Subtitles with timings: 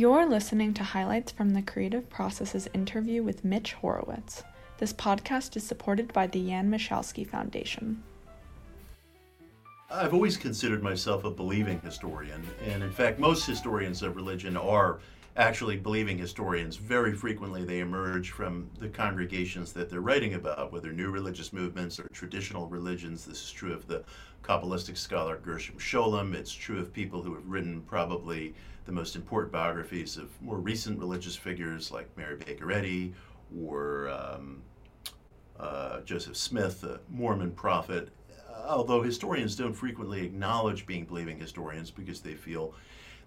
[0.00, 4.42] You're listening to highlights from the Creative Process's interview with Mitch Horowitz.
[4.78, 8.02] This podcast is supported by the Jan Michalski Foundation.
[9.90, 15.00] I've always considered myself a believing historian, and in fact, most historians of religion are
[15.40, 16.76] actually believing historians.
[16.76, 21.98] Very frequently, they emerge from the congregations that they're writing about, whether new religious movements
[21.98, 23.24] or traditional religions.
[23.24, 24.04] This is true of the
[24.42, 26.34] Kabbalistic scholar Gershom Scholem.
[26.34, 30.98] It's true of people who have written probably the most important biographies of more recent
[30.98, 33.14] religious figures like Mary Baker Eddy
[33.58, 34.60] or um,
[35.58, 38.10] uh, Joseph Smith, the Mormon prophet.
[38.66, 42.74] Although historians don't frequently acknowledge being believing historians because they feel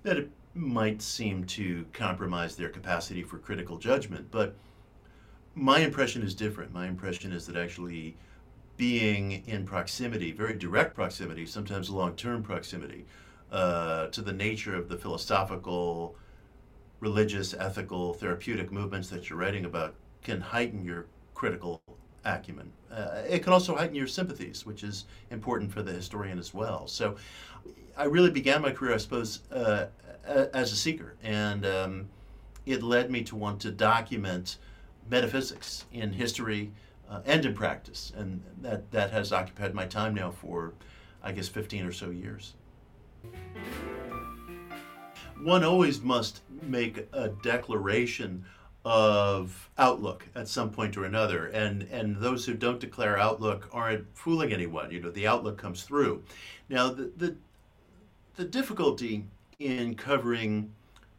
[0.04, 4.28] that it might seem to compromise their capacity for critical judgment.
[4.32, 4.56] But
[5.56, 6.74] my impression is different.
[6.74, 8.16] My impression is that actually
[8.78, 13.06] being in proximity, very direct proximity, sometimes long term proximity,
[13.52, 16.16] uh, to the nature of the philosophical,
[17.00, 21.82] religious, ethical, therapeutic movements that you're writing about can heighten your critical
[22.26, 22.72] acumen.
[22.92, 26.88] Uh, it can also heighten your sympathies, which is important for the historian as well.
[26.88, 27.16] So
[27.98, 29.88] I really began my career, I suppose, uh,
[30.26, 32.10] as a seeker, and um,
[32.66, 34.58] it led me to want to document
[35.10, 36.72] metaphysics in history
[37.10, 40.74] uh, and in practice, and that, that has occupied my time now for,
[41.22, 42.54] I guess, 15 or so years.
[45.42, 48.46] One always must make a declaration
[48.86, 51.48] of outlook at some point or another.
[51.48, 54.92] And and those who don't declare outlook aren't fooling anyone.
[54.92, 56.24] You know the outlook comes through.
[56.70, 57.36] Now the the,
[58.36, 59.26] the difficulty
[59.60, 60.72] in covering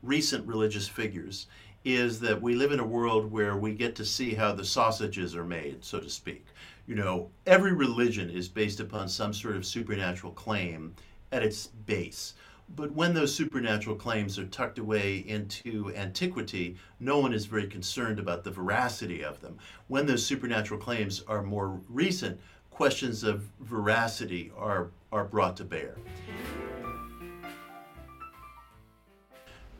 [0.02, 1.46] recent religious figures
[1.84, 5.34] is that we live in a world where we get to see how the sausages
[5.36, 6.46] are made so to speak
[6.86, 10.94] you know every religion is based upon some sort of supernatural claim
[11.34, 12.34] at its base.
[12.76, 18.18] But when those supernatural claims are tucked away into antiquity, no one is very concerned
[18.18, 19.58] about the veracity of them.
[19.88, 25.96] When those supernatural claims are more recent, questions of veracity are, are brought to bear.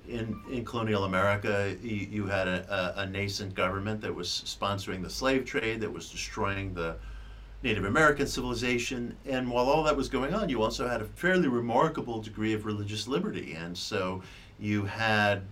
[0.09, 5.03] In, in colonial America, you, you had a, a, a nascent government that was sponsoring
[5.03, 6.97] the slave trade, that was destroying the,
[7.65, 9.17] Native American civilization.
[9.25, 12.67] And while all that was going on, you also had a fairly remarkable degree of
[12.67, 13.55] religious liberty.
[13.55, 14.23] And so
[14.61, 15.43] you had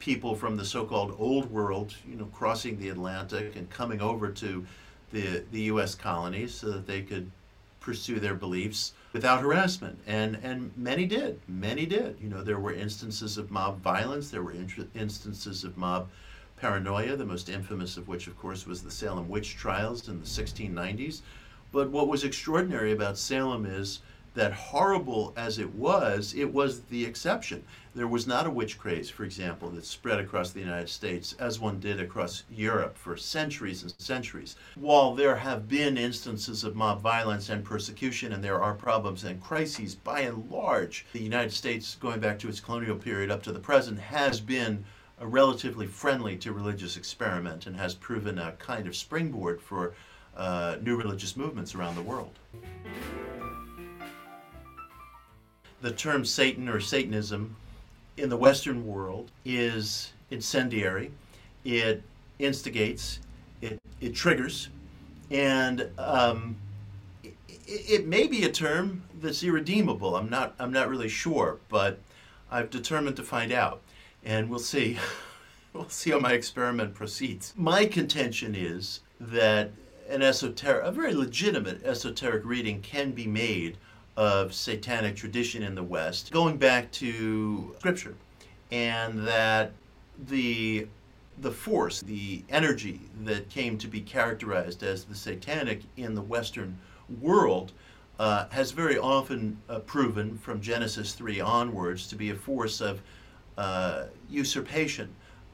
[0.00, 4.66] people from the so-called old world, you know, crossing the Atlantic and coming over to
[5.12, 5.94] the the U.S.
[5.94, 7.30] colonies so that they could
[7.82, 9.98] pursue their beliefs without harassment.
[10.06, 11.40] And and many did.
[11.46, 12.18] Many did.
[12.20, 14.30] You know, there were instances of mob violence.
[14.30, 14.54] There were
[14.94, 16.08] instances of mob
[16.56, 17.16] paranoia.
[17.16, 21.20] The most infamous of which, of course, was the Salem witch trials in the 1690s
[21.72, 24.00] but what was extraordinary about Salem is
[24.34, 27.62] that horrible as it was, it was the exception.
[27.94, 31.60] There was not a witch craze, for example, that spread across the United States as
[31.60, 34.56] one did across Europe for centuries and centuries.
[34.74, 39.42] While there have been instances of mob violence and persecution, and there are problems and
[39.42, 43.52] crises, by and large, the United States, going back to its colonial period up to
[43.52, 44.84] the present, has been
[45.20, 49.94] relatively friendly to religious experiment and has proven a kind of springboard for
[50.36, 52.38] uh, new religious movements around the world.
[55.82, 57.56] The term Satan or Satanism
[58.16, 61.10] in the Western world is incendiary.
[61.64, 62.02] It
[62.38, 63.18] instigates,
[63.60, 64.68] it, it triggers,
[65.30, 66.56] and um,
[67.24, 67.34] it,
[67.66, 70.14] it may be a term that's irredeemable.
[70.16, 71.98] I'm not, I'm not really sure, but
[72.50, 73.82] I've determined to find out,
[74.24, 74.98] and we'll see.
[75.72, 77.54] we'll see how my experiment proceeds.
[77.56, 79.70] My contention is that
[80.08, 83.78] an esoteric, a very legitimate esoteric reading can be made
[84.16, 88.14] of satanic tradition in the West, going back to Scripture,
[88.70, 89.72] and that
[90.26, 90.86] the
[91.38, 96.78] the force, the energy that came to be characterized as the satanic in the Western
[97.20, 97.72] world
[98.18, 103.02] uh, has very often uh, proven from Genesis 3 onwards to be a force of
[103.58, 105.08] uh, usurpation,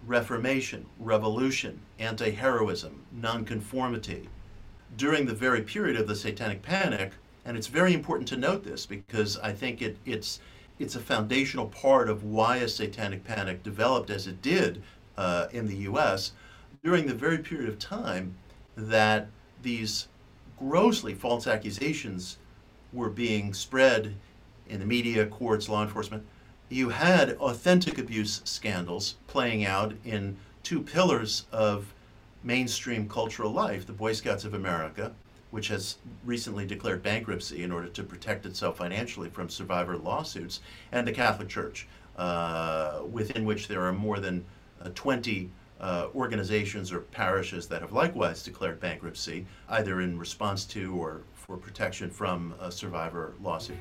[0.07, 4.29] reformation, revolution, anti heroism, nonconformity,
[4.97, 7.13] during the very period of the Satanic Panic.
[7.49, 10.39] And it's very important to note this because I think it, it's,
[10.79, 14.83] it's a foundational part of why a Satanic Panic developed as it did
[15.17, 16.33] uh, in the US
[16.85, 18.35] during the very period of time
[18.77, 19.29] that
[19.63, 20.09] these
[20.59, 22.37] grossly false accusations
[22.93, 24.15] were being spread
[24.69, 26.27] in the media, courts, law enforcement.
[26.69, 31.95] You had authentic abuse scandals playing out in two pillars of
[32.45, 35.15] mainstream cultural life, the Boy Scouts of America,
[35.51, 40.61] which has recently declared bankruptcy in order to protect itself financially from survivor lawsuits,
[40.93, 41.87] and the Catholic Church.
[42.19, 44.45] uh, within which there are more than
[44.83, 45.51] uh, 20
[45.81, 51.57] uh, organizations or parishes that have likewise declared bankruptcy, either in response to or for
[51.57, 53.79] protection from a survivor lawsuit.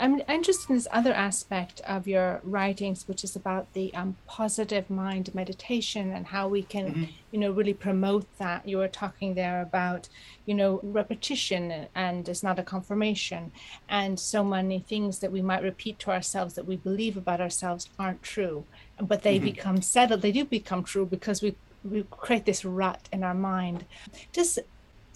[0.00, 4.90] I'm interested in this other aspect of your writings, which is about the um, positive
[4.90, 7.04] mind meditation and how we can, mm-hmm.
[7.30, 8.66] you know, really promote that.
[8.66, 10.08] You were talking there about,
[10.44, 13.52] you know, repetition and it's not a confirmation,
[13.88, 17.88] and so many things that we might repeat to ourselves that we believe about ourselves
[17.96, 18.64] aren't true,
[19.00, 19.44] but they mm-hmm.
[19.44, 20.22] become settled.
[20.22, 21.54] They do become true because we
[21.84, 23.84] we create this rut in our mind.
[24.32, 24.58] Just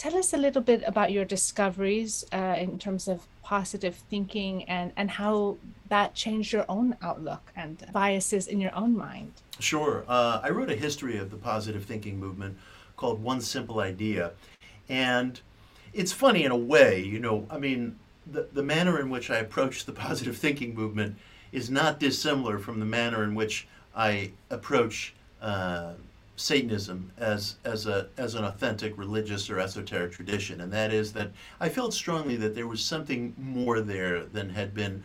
[0.01, 4.93] tell us a little bit about your discoveries uh, in terms of positive thinking and,
[4.97, 5.59] and how
[5.91, 9.31] that changed your own outlook and biases in your own mind.
[9.59, 10.03] Sure.
[10.09, 12.57] Uh, I wrote a history of the positive thinking movement
[12.97, 14.33] called One Simple Idea.
[14.89, 15.39] And
[15.93, 19.37] it's funny in a way, you know, I mean, the, the manner in which I
[19.37, 21.17] approach the positive thinking movement
[21.53, 25.13] is not dissimilar from the manner in which I approach
[25.43, 25.93] uh,
[26.41, 31.31] Satanism as as a as an authentic religious or esoteric tradition, and that is that
[31.61, 35.03] I felt strongly that there was something more there than had been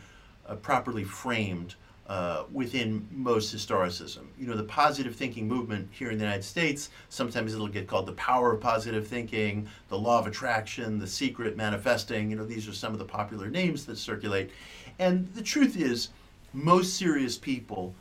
[0.48, 1.76] uh, properly framed
[2.08, 4.28] uh, within most historicism.
[4.38, 8.06] You know, the positive thinking movement here in the United States, sometimes it'll get called
[8.06, 12.30] the power of positive thinking, the law of attraction, the secret manifesting.
[12.30, 14.52] You know, these are some of the popular names that circulate.
[15.00, 16.10] And the truth is,
[16.54, 17.96] most serious people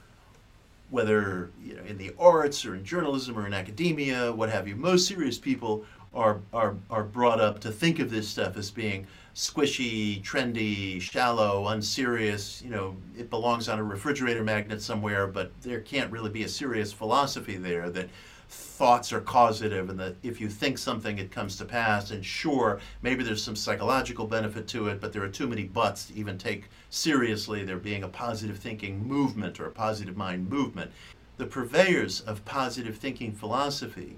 [0.91, 4.77] whether you know in the arts or in journalism or in academia, what have you.
[4.77, 9.07] Most serious people are are are brought up to think of this stuff as being
[9.35, 12.63] squishy, trendy, shallow, unserious.
[12.63, 16.49] You know, it belongs on a refrigerator magnet somewhere, but there can't really be a
[16.49, 18.09] serious philosophy there that
[18.49, 22.81] thoughts are causative and that if you think something it comes to pass and sure
[23.03, 26.37] maybe there's some psychological benefit to it but there are too many buts to even
[26.37, 26.65] take
[26.95, 27.65] seriously.
[27.65, 30.93] There being a positive thinking movement or a positive mind movement.
[31.37, 34.17] The purveyors of positive thinking philosophy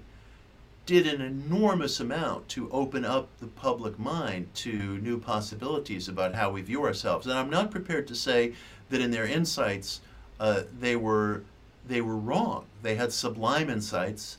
[0.85, 6.51] did an enormous amount to open up the public mind to new possibilities about how
[6.51, 7.27] we view ourselves.
[7.27, 8.53] And i'm not prepared to say
[8.89, 9.99] that in their insights
[10.39, 11.43] uh, they were
[11.87, 12.65] they were wrong.
[12.81, 14.37] They had sublime insights.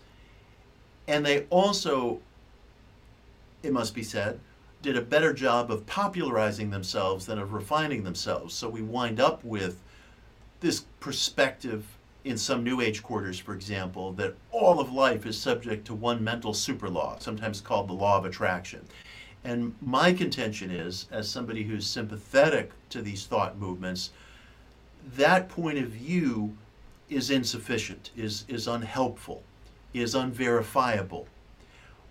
[1.06, 2.20] And they also,
[3.62, 4.40] it must be said,
[4.82, 8.54] did a better job of popularizing themselves than of refining themselves.
[8.54, 9.80] So we wind up with
[10.60, 11.86] this perspective
[12.24, 16.22] in some New Age quarters, for example, that all of life is subject to one
[16.22, 18.84] mental super law, sometimes called the law of attraction.
[19.44, 24.10] And my contention is, as somebody who's sympathetic to these thought movements,
[25.16, 26.56] that point of view
[27.08, 29.42] is insufficient, is, is unhelpful,
[29.94, 31.26] is unverifiable.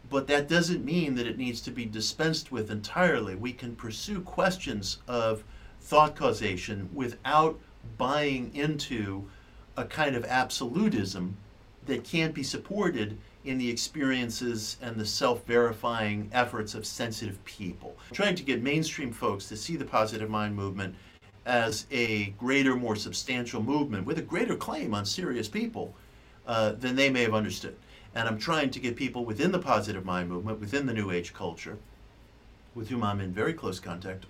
[0.09, 3.35] But that doesn't mean that it needs to be dispensed with entirely.
[3.35, 5.43] We can pursue questions of
[5.81, 7.59] thought causation without
[7.97, 9.27] buying into
[9.75, 11.37] a kind of absolutism
[11.85, 17.95] that can't be supported in the experiences and the self verifying efforts of sensitive people.
[18.11, 20.93] trying to get mainstream folks to see the positive mind movement
[21.47, 25.95] as a greater, more substantial movement with a greater claim on serious people
[26.45, 27.75] uh, than they may have understood.
[28.13, 31.33] And I'm trying to get people within the positive mind movement, within the New Age
[31.33, 31.77] culture,
[32.75, 34.25] with whom I'm in very close contact,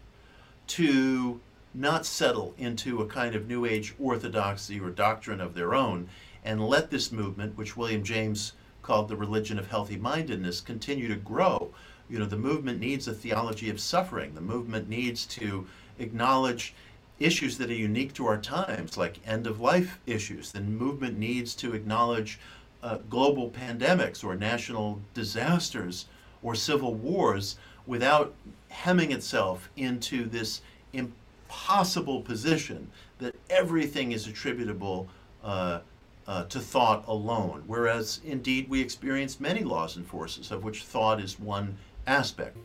[0.67, 1.39] to
[1.73, 6.09] not settle into a kind of New Age orthodoxy or doctrine of their own
[6.45, 11.15] and let this movement, which William James called the religion of healthy mindedness, continue to
[11.15, 11.73] grow.
[12.09, 14.35] You know, the movement needs a theology of suffering.
[14.35, 15.67] The movement needs to
[15.99, 16.73] acknowledge
[17.19, 20.51] issues that are unique to our times, like end of life issues.
[20.51, 22.39] The movement needs to acknowledge
[22.83, 26.05] uh, global pandemics or national disasters
[26.43, 28.33] or civil wars without
[28.69, 30.61] hemming itself into this
[30.93, 35.07] impossible position that everything is attributable
[35.43, 35.79] uh,
[36.27, 41.21] uh, to thought alone, whereas indeed we experience many laws and forces, of which thought
[41.21, 42.57] is one aspect.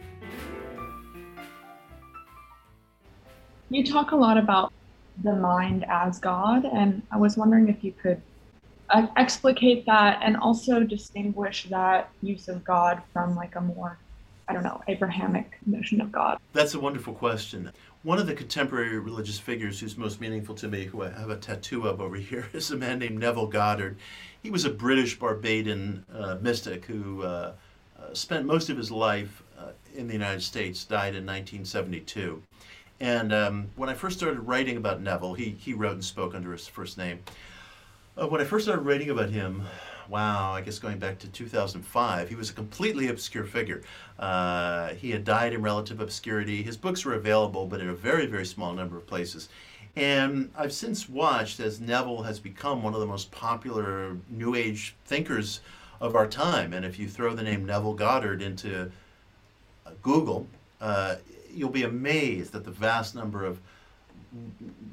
[3.73, 4.71] You talk a lot about
[5.25, 8.21] the mind as God, and I was wondering if you could
[8.91, 13.97] uh, explicate that and also distinguish that use of God from like a more,
[14.47, 16.39] I don't know, Abrahamic notion of God.
[16.53, 17.73] That's a wonderful question.
[18.03, 21.37] One of the contemporary religious figures who's most meaningful to me, who I have a
[21.37, 23.97] tattoo of over here, is a man named Neville Goddard.
[24.43, 27.55] He was a British Barbadian uh, mystic who uh,
[27.99, 32.43] uh, spent most of his life uh, in the United States, died in 1972.
[33.03, 36.53] And um, when I first started writing about Neville, he, he wrote and spoke under
[36.53, 37.19] his first name.
[38.17, 39.65] Uh, when I first started writing about him,
[40.09, 43.83] wow, I guess going back to 2005, he was a completely obscure figure.
[44.21, 46.63] Uh, he had died in relative obscurity.
[46.63, 49.49] His books were available, but in a very, very small number of places.
[49.97, 54.95] And I've since watched as Neville has become one of the most popular New Age
[55.07, 55.61] thinkers
[56.01, 56.73] of our time.
[56.73, 58.93] And if you throw the name Neville Goddard into
[60.03, 60.47] Google,
[60.81, 61.17] uh,
[61.55, 63.61] you'll be amazed at the vast number of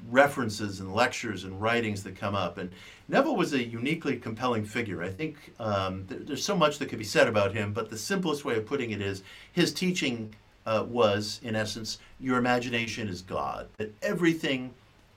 [0.09, 2.57] references and lectures and writings that come up.
[2.57, 2.69] And
[3.07, 5.01] Neville was a uniquely compelling figure.
[5.01, 7.97] I think um, there, there's so much that could be said about him, but the
[7.97, 9.23] simplest way of putting it is
[9.53, 10.33] his teaching
[10.65, 13.67] uh, was, in essence, your imagination is God.
[13.77, 14.73] That everything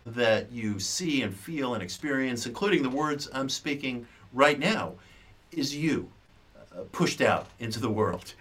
[0.06, 4.94] that you see and feel and experience, including the words I'm speaking right now,
[5.50, 6.08] is you
[6.56, 8.34] uh, pushed out into the world.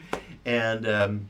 [0.46, 1.28] And um,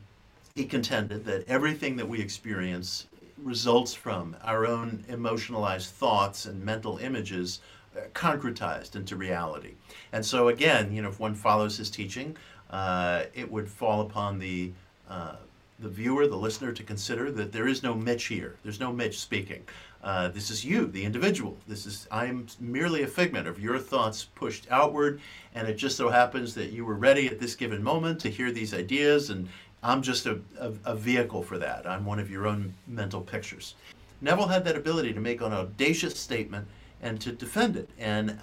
[0.54, 3.06] he contended that everything that we experience
[3.38, 7.60] results from our own emotionalized thoughts and mental images
[7.96, 9.74] uh, concretized into reality.
[10.12, 12.36] And so, again, you know, if one follows his teaching,
[12.70, 14.72] uh, it would fall upon the
[15.08, 15.36] uh,
[15.78, 18.54] the viewer, the listener, to consider that there is no Mitch here.
[18.62, 19.64] There's no Mitch speaking.
[20.02, 21.56] Uh, this is you, the individual.
[21.66, 25.20] This is I'm merely a figment of your thoughts pushed outward,
[25.54, 28.52] and it just so happens that you were ready at this given moment to hear
[28.52, 29.48] these ideas and
[29.82, 31.86] I'm just a, a, a, vehicle for that.
[31.86, 33.74] I'm one of your own mental pictures.
[34.20, 36.68] Neville had that ability to make an audacious statement
[37.02, 37.90] and to defend it.
[37.98, 38.38] And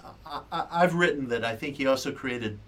[0.52, 2.58] I, have written that I think he also created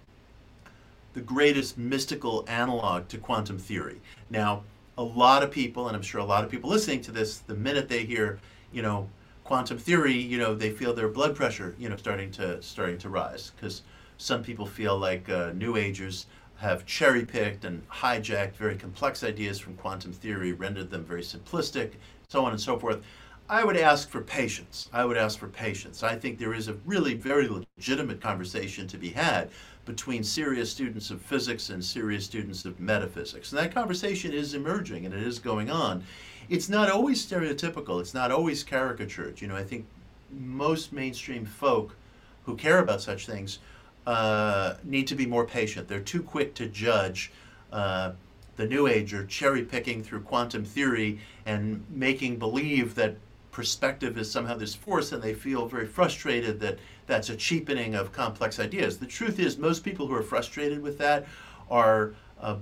[1.13, 4.01] the greatest mystical analog to quantum theory.
[4.31, 4.63] Now,
[4.97, 7.55] a lot of people, and I'm sure a lot of people listening to this, the
[7.55, 8.39] minute they hear,
[8.73, 9.09] you know,
[9.45, 13.11] quantum theory, you know, they feel their blood pressure, you know, starting to starting to
[13.11, 13.83] rise because
[14.17, 16.27] some people feel like uh, New Agers
[16.63, 21.95] have cherry picked and hijacked very complex ideas from quantum theory, rendered them very simplistic,
[22.29, 23.03] so on and so forth.
[23.49, 24.89] I would ask for patience.
[24.93, 26.05] I would ask for patience.
[26.05, 29.51] I think there is a really very legitimate conversation to be had
[29.87, 33.51] between serious students of physics and serious students of metaphysics.
[33.51, 36.05] And that conversation is emerging and it is going on.
[36.49, 39.41] It's not always stereotypical, it's not always caricatured.
[39.41, 39.85] You know, I think
[40.31, 41.97] most mainstream folk
[42.45, 43.59] who care about such things
[44.07, 45.89] uh, need to be more patient.
[45.89, 47.33] They're too quick to judge
[47.73, 48.13] uh,
[48.57, 53.17] the New Ager cherry picking through quantum theory and making believe that
[53.51, 58.13] perspective is somehow this force, and they feel very frustrated that that's a cheapening of
[58.13, 58.99] complex ideas.
[58.99, 61.27] The truth is, most people who are frustrated with that
[61.71, 62.15] are.
[62.41, 62.57] Uh,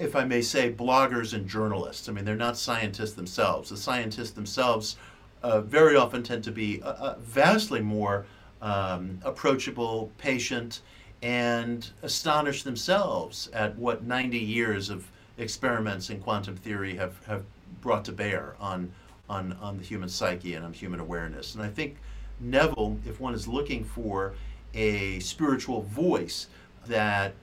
[0.00, 2.08] if I may say, bloggers and journalists.
[2.08, 3.70] I mean, they're not scientists themselves.
[3.70, 4.96] The scientists themselves
[5.42, 8.24] uh, very often tend to be uh, uh vastly more
[8.62, 10.80] um, approachable, patient,
[11.22, 17.44] and astonish themselves at what 90 years of experiments in quantum theory have, have
[17.80, 18.90] brought to bear on,
[19.28, 21.54] on, on the human psyche and on human awareness.
[21.54, 21.96] And I think
[22.40, 24.34] Neville, if one is looking for
[24.74, 26.46] a spiritual voice
[26.86, 27.34] that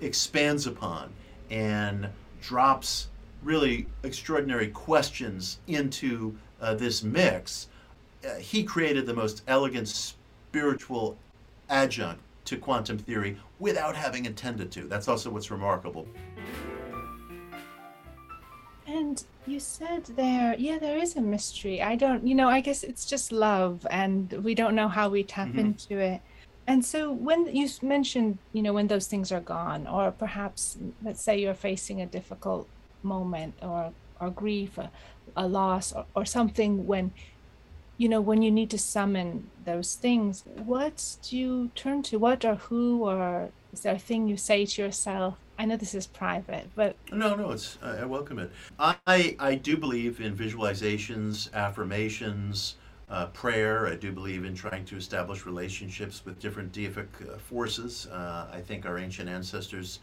[0.00, 1.12] expands upon
[1.50, 2.08] and
[2.40, 3.08] drops
[3.42, 7.68] really extraordinary questions into uh, this mix,
[8.26, 9.88] uh, he created the most elegant
[10.48, 11.16] spiritual
[11.68, 14.88] adjunct to quantum theory without having intended to.
[14.88, 16.06] That's also what's remarkable.
[18.86, 21.82] And you said there, yeah, there is a mystery.
[21.82, 25.22] I don't, you know, I guess it's just love, and we don't know how we
[25.22, 25.58] tap mm-hmm.
[25.58, 26.22] into it.
[26.66, 31.22] And so when you mentioned, you know, when those things are gone, or perhaps, let's
[31.22, 32.66] say you're facing a difficult
[33.02, 34.90] moment or or grief, a,
[35.36, 37.12] a loss, or, or something when
[37.98, 42.18] you know when you need to summon those things what do you turn to?
[42.18, 45.36] What or who or is there a thing you say to yourself?
[45.58, 48.50] I know this is private but no no it's i welcome it.
[48.78, 52.76] I i do believe in visualizations affirmations
[53.10, 53.86] uh, prayer.
[53.88, 58.06] I do believe in trying to establish relationships with different deific uh, forces.
[58.06, 59.98] Uh, i think our ancient ancestors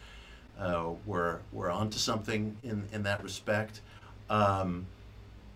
[0.60, 3.82] uh, were were onto something in in that respect.
[4.30, 4.86] Um,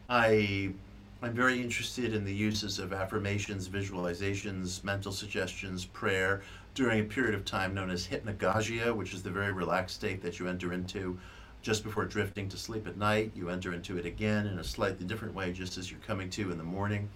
[0.09, 0.71] i
[1.21, 6.41] I'm very interested in the uses of affirmations, visualizations, mental suggestions, prayer
[6.75, 10.39] during a period of time known as hypnagogia, which is the very relaxed state that
[10.39, 11.19] you enter into
[11.61, 13.33] just before drifting to sleep at night.
[13.35, 16.51] You enter into it again in a slightly different way just as you're coming to
[16.51, 17.09] in the morning.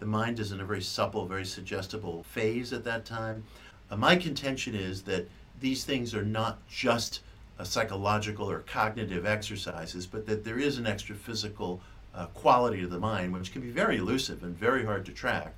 [0.00, 3.42] The mind is in a very supple, very suggestible phase at that time.
[3.90, 7.20] Uh, my contention is that these things are not just
[7.62, 11.80] psychological or cognitive exercises, but that there is an extra physical
[12.16, 15.54] uh, quality to the mind, which can be very elusive and very hard to track.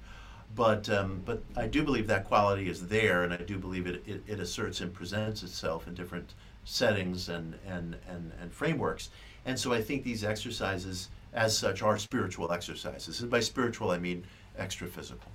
[0.55, 4.03] But, um, but I do believe that quality is there, and I do believe it,
[4.07, 6.35] it, it asserts and presents itself in different
[6.65, 9.11] settings and, and, and, and frameworks.
[9.47, 13.21] And so I think these exercises, as such, are spiritual exercises.
[13.21, 14.25] And by spiritual, I mean
[14.57, 15.31] extra physical.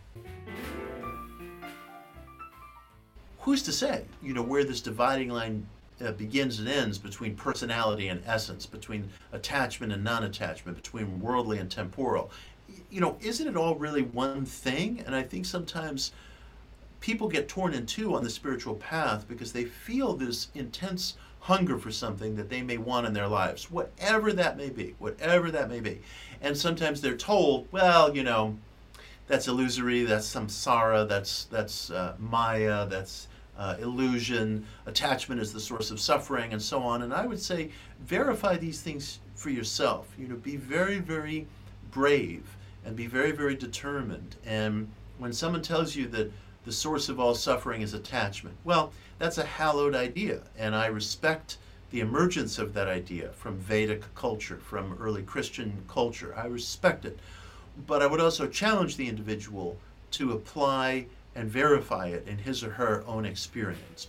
[3.44, 5.68] who's to say, you know, where this dividing line
[6.02, 11.60] uh, begins and ends between personality and essence, between attachment and non attachment, between worldly
[11.60, 12.32] and temporal.
[12.90, 15.04] You know, isn't it all really one thing?
[15.06, 16.12] And I think sometimes
[17.00, 21.78] people get torn in two on the spiritual path because they feel this intense hunger
[21.78, 25.70] for something that they may want in their lives, whatever that may be, whatever that
[25.70, 26.00] may be.
[26.42, 28.58] And sometimes they're told, well, you know,
[29.28, 35.92] that's illusory, that's samsara, that's that's uh, maya, that's uh, illusion, attachment is the source
[35.92, 37.04] of suffering, and so on.
[37.04, 40.14] And I would say verify these things for yourself.
[40.18, 41.48] You know, be very, very
[41.92, 42.56] brave
[42.86, 44.36] and be very, very determined.
[44.46, 46.32] And when someone tells you that
[46.66, 51.58] the source of all suffering is attachment, well, that's a hallowed idea, and I respect
[51.92, 56.34] the emergence of that idea from Vedic culture, from early Christian culture.
[56.36, 57.20] I respect it.
[57.86, 59.78] But I would also challenge the individual
[60.12, 61.06] to apply
[61.36, 64.08] and verify it in his or her own experience.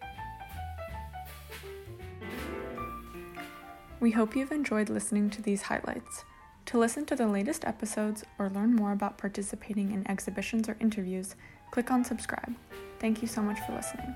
[4.00, 6.24] We hope you've enjoyed listening to these highlights.
[6.66, 11.36] To listen to the latest episodes or learn more about participating in exhibitions or interviews,
[11.70, 12.54] click on subscribe.
[12.98, 14.14] Thank you so much for listening.